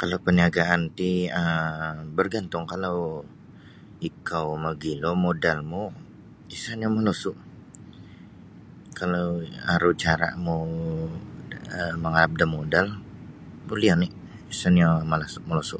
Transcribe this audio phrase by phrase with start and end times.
[0.00, 1.10] Kalau paniagaan ti
[1.42, 2.98] um bargantung kalau
[4.08, 5.82] ikou mogilo modalmu
[6.56, 7.32] isa nio molosu
[8.98, 9.26] kalau
[9.74, 10.58] aru caramu
[12.02, 12.86] mangalap da modal
[13.66, 14.06] buli oni
[14.54, 15.78] isa nio malasu molosu.